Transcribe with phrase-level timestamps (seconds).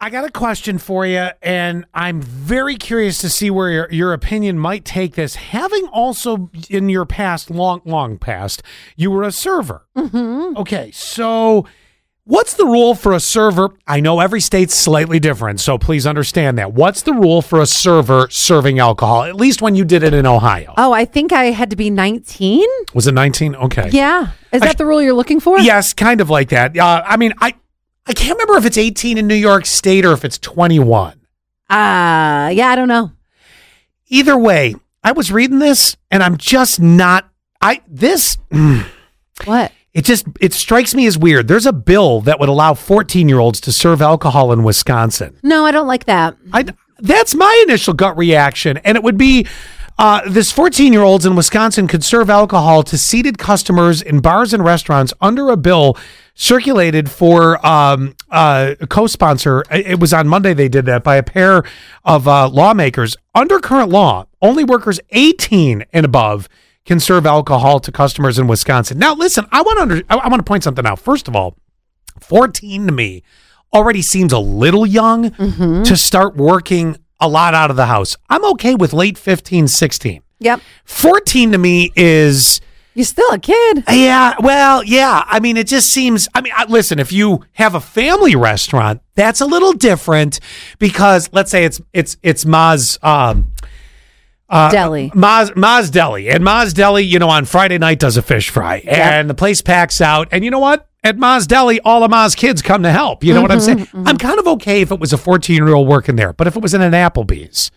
[0.00, 4.12] I got a question for you, and I'm very curious to see where your, your
[4.12, 5.34] opinion might take this.
[5.34, 8.62] Having also in your past, long, long past,
[8.94, 9.86] you were a server.
[9.96, 10.56] Mm-hmm.
[10.56, 11.66] Okay, so
[12.22, 13.70] what's the rule for a server?
[13.88, 16.72] I know every state's slightly different, so please understand that.
[16.72, 20.26] What's the rule for a server serving alcohol, at least when you did it in
[20.26, 20.74] Ohio?
[20.76, 22.64] Oh, I think I had to be 19.
[22.94, 23.56] Was it 19?
[23.56, 23.90] Okay.
[23.90, 24.28] Yeah.
[24.52, 25.58] Is that the rule you're looking for?
[25.58, 26.78] Yes, kind of like that.
[26.78, 27.54] Uh, I mean, I,
[28.08, 31.12] I can't remember if it's 18 in New York State or if it's 21.
[31.12, 31.14] Uh,
[31.68, 33.12] yeah, I don't know.
[34.08, 37.28] Either way, I was reading this and I'm just not
[37.60, 38.38] I this
[39.44, 39.72] What?
[39.92, 41.48] it just it strikes me as weird.
[41.48, 45.36] There's a bill that would allow 14-year-olds to serve alcohol in Wisconsin.
[45.42, 46.36] No, I don't like that.
[46.52, 46.64] I
[47.00, 49.46] that's my initial gut reaction and it would be
[49.98, 54.54] uh, this 14 year olds in Wisconsin could serve alcohol to seated customers in bars
[54.54, 55.96] and restaurants under a bill
[56.34, 59.64] circulated for um, uh, a co-sponsor.
[59.72, 61.64] It was on Monday they did that by a pair
[62.04, 63.16] of uh, lawmakers.
[63.34, 66.48] Under current law, only workers 18 and above
[66.84, 68.98] can serve alcohol to customers in Wisconsin.
[68.98, 71.00] Now, listen, I want to under, I, I want to point something out.
[71.00, 71.56] First of all,
[72.20, 73.24] 14 to me
[73.74, 75.32] already seems a little young
[75.84, 78.16] to start working a lot out of the house.
[78.28, 80.22] I'm okay with late 15, 16.
[80.40, 80.60] Yep.
[80.84, 82.60] 14 to me is
[82.94, 83.84] You're still a kid.
[83.90, 85.24] yeah, well, yeah.
[85.26, 86.28] I mean, it just seems.
[86.34, 90.38] I mean, I, listen, if you have a family restaurant, that's a little different
[90.78, 93.52] because let's say it's it's it's Ma's um,
[94.48, 95.10] uh, Deli.
[95.14, 98.76] Ma's Ma's Deli, and Ma's Deli, you know, on Friday night does a fish fry,
[98.86, 100.87] and the place packs out, and you know what?
[101.04, 103.22] At Ma's Deli, all of Ma's kids come to help.
[103.22, 103.78] You know what I'm mm-hmm, saying?
[103.86, 104.08] Mm-hmm.
[104.08, 106.56] I'm kind of okay if it was a 14 year old working there, but if
[106.56, 107.70] it was in an Applebee's,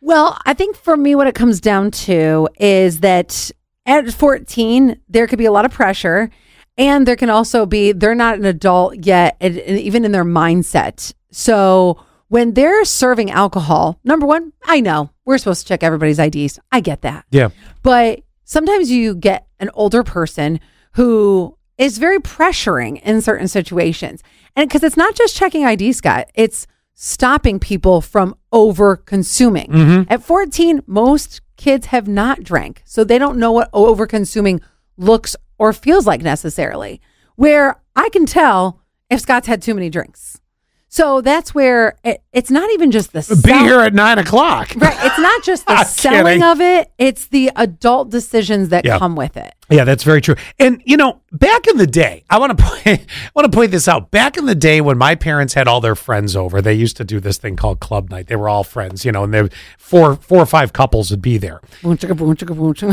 [0.00, 3.50] Well, I think for me, what it comes down to is that
[3.86, 6.30] at 14, there could be a lot of pressure.
[6.78, 10.26] And there can also be, they're not an adult yet, and, and even in their
[10.26, 11.14] mindset.
[11.30, 16.58] So when they're serving alcohol, number one, I know we're supposed to check everybody's IDs.
[16.70, 17.24] I get that.
[17.30, 17.48] yeah,
[17.82, 20.60] But sometimes you get an older person
[20.92, 24.22] who is very pressuring in certain situations.
[24.54, 29.68] And because it's not just checking ID, Scott, it's stopping people from over consuming.
[29.70, 30.12] Mm-hmm.
[30.12, 32.82] At 14, most kids have not drank.
[32.86, 34.60] So they don't know what over consuming
[34.96, 37.00] looks or feels like necessarily.
[37.34, 40.40] Where I can tell if Scott's had too many drinks.
[40.88, 44.72] So that's where it, it's not even just the be sell- here at nine o'clock.
[44.76, 44.96] Right.
[45.04, 46.42] It's not just the selling kidding.
[46.42, 48.98] of it, it's the adult decisions that Yeah.
[48.98, 49.52] come with it.
[49.68, 50.36] Yeah, that's very true.
[50.60, 53.72] And you know, back in the day, I want to point, I want to point
[53.72, 54.10] this out.
[54.10, 57.04] Back in the day when my parents had all their friends over, they used to
[57.04, 58.28] do this thing called club night.
[58.28, 61.36] They were all friends, you know, and there four four or five couples would be
[61.36, 61.60] there.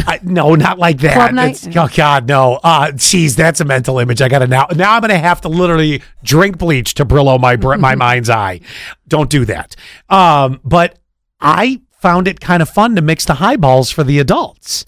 [0.08, 1.14] I, no, not like that.
[1.14, 1.64] Club night?
[1.68, 2.60] It's- oh God, no.
[2.64, 4.22] Uh, geez, that's a mental image.
[4.22, 4.68] I got to now.
[4.76, 8.62] Now I'm going to have to literally drink bleach to Brillo my my mind's eye.
[9.08, 9.76] Don't do that.
[10.10, 10.98] Um, but
[11.40, 14.86] I found it kind of fun to mix the highballs for the adults.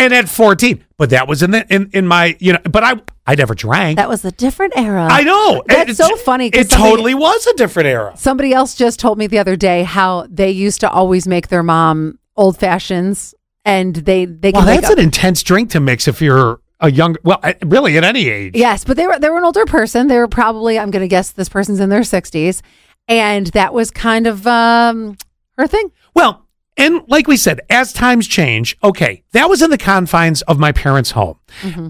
[0.00, 2.94] And at 14, but that was in the in, in my you know, but I
[3.26, 3.96] I never drank.
[3.96, 5.06] That was a different era.
[5.10, 5.62] I know.
[5.66, 6.46] That's It- so funny.
[6.48, 8.12] It somebody- totally was a different era.
[8.16, 11.62] Somebody else just told me the other day how they used to always make their
[11.62, 13.34] mom old fashions
[13.64, 17.14] and they they Well, that's a- an intense drink to mix if you're a young
[17.22, 18.56] well, really at any age.
[18.56, 20.06] Yes, but they were they were an older person.
[20.08, 22.62] They were probably I'm going to guess this person's in their 60s
[23.06, 25.16] and that was kind of um
[25.58, 25.92] her thing.
[26.14, 26.46] Well,
[26.80, 30.72] and like we said, as times change, okay, that was in the confines of my
[30.72, 31.36] parents' home.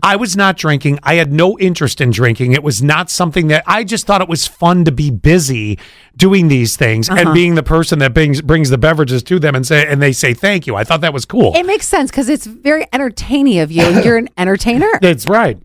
[0.02, 0.98] I was not drinking.
[1.02, 2.52] I had no interest in drinking.
[2.52, 5.78] It was not something that I just thought it was fun to be busy
[6.16, 9.66] doing these things and being the person that brings brings the beverages to them and
[9.66, 10.76] say and they say thank you.
[10.76, 11.54] I thought that was cool.
[11.54, 13.86] It makes sense cuz it's very entertaining of you.
[14.02, 14.90] You're an entertainer.
[15.00, 15.58] That's right.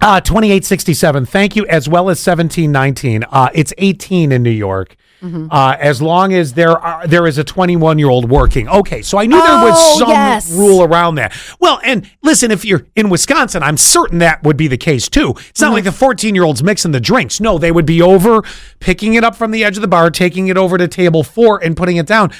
[0.00, 1.26] Uh, 2867.
[1.26, 3.24] Thank you, as well as 1719.
[3.30, 4.94] Uh, it's 18 in New York.
[5.22, 5.48] Mm-hmm.
[5.50, 8.68] Uh, as long as there are there is a 21 year old working.
[8.68, 10.52] Okay, so I knew there Oh, was some yes.
[10.52, 11.36] rule around that.
[11.58, 15.30] Well, and listen, if you're in Wisconsin, I'm certain that would be the case too.
[15.30, 15.64] It's Mm-hmm.
[15.64, 17.40] not like the 14 year olds mixing the drinks.
[17.40, 18.42] No, they would be over
[18.80, 21.62] picking it up from the edge of the bar, taking it over to table four,
[21.64, 22.30] and putting it down.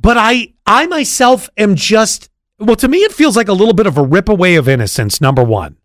[0.00, 3.86] But I I myself am just well, to me, it feels like a little bit
[3.86, 5.20] of a rip away of innocence.
[5.20, 5.76] Number one.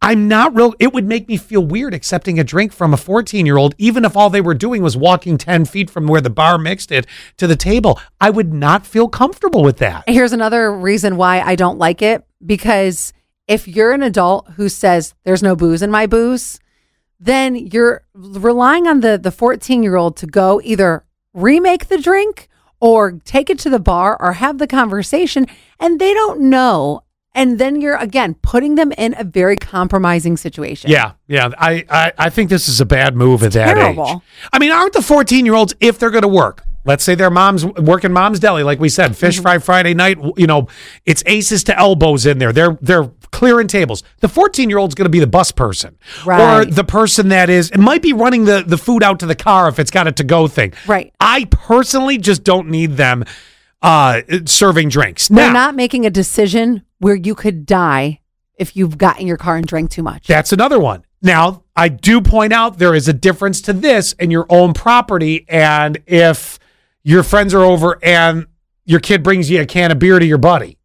[0.00, 0.74] I'm not real.
[0.78, 4.04] It would make me feel weird accepting a drink from a 14 year old, even
[4.04, 7.06] if all they were doing was walking 10 feet from where the bar mixed it
[7.36, 8.00] to the table.
[8.20, 10.04] I would not feel comfortable with that.
[10.06, 13.12] Here's another reason why I don't like it because
[13.48, 16.60] if you're an adult who says there's no booze in my booze,
[17.18, 21.04] then you're relying on the the 14 year old to go either
[21.34, 22.48] remake the drink
[22.80, 25.46] or take it to the bar or have the conversation
[25.80, 27.02] and they don't know
[27.34, 30.90] And then you're again putting them in a very compromising situation.
[30.90, 31.50] Yeah, yeah.
[31.58, 34.08] I, I, I think this is a bad move at that terrible.
[34.08, 34.48] age.
[34.52, 37.30] I mean, aren't the 14 year olds, if they're going to work, let's say their
[37.30, 39.42] mom's working mom's deli, like we said, fish mm-hmm.
[39.42, 40.66] fry Friday night, you know,
[41.06, 42.52] it's aces to elbows in there.
[42.52, 44.02] They're they're clearing tables.
[44.20, 45.96] The 14 year old's going to be the bus person.
[46.26, 49.36] Or the person that is, it might be running the, the food out to the
[49.36, 50.72] car if it's got a to go thing.
[50.86, 51.12] Right.
[51.20, 53.24] I personally just don't need them
[53.82, 55.28] uh, serving drinks.
[55.28, 58.20] They're Now, not making a decision where you could die
[58.56, 60.26] if you've got in your car and drank too much.
[60.26, 61.04] That's another one.
[61.22, 65.46] Now, I do point out there is a difference to this and your own property.
[65.48, 66.58] And if
[67.02, 68.46] your friends are over and
[68.84, 70.77] your kid brings you a can of beer to your buddy,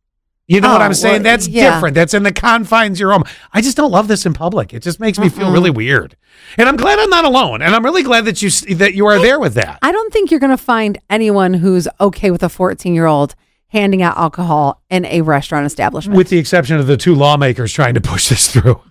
[0.47, 1.23] you know what Oh, I'm saying?
[1.23, 1.73] well, That's yeah.
[1.73, 1.95] different.
[1.95, 3.23] That's in the confines of your home.
[3.53, 4.73] I just don't love this in public.
[4.73, 6.17] It just makes me feel really weird.
[6.57, 7.61] And I'm glad I'm not alone.
[7.61, 9.79] And I'm really glad that you that you are there with that.
[9.81, 13.35] I don't think you're going to find anyone who's okay with a 14 year old
[13.67, 16.17] handing out alcohol in a restaurant establishment.
[16.17, 18.81] With the exception of the two lawmakers trying to push this through.